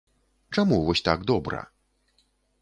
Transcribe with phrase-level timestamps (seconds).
[0.57, 1.61] Чаму вось так добра?